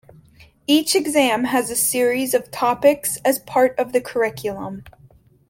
Each 0.65 0.95
exam 0.95 1.43
has 1.43 1.69
a 1.69 1.75
series 1.75 2.33
of 2.33 2.49
topics 2.49 3.17
as 3.23 3.37
part 3.37 3.77
of 3.77 3.93
the 3.93 4.01
curriculum. 4.01 4.83